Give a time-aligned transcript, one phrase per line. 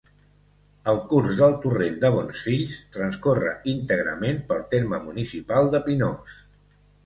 [0.93, 6.45] El curs del Torrent de Bonsfills transcorre íntegrament pel terme municipal de Pinós.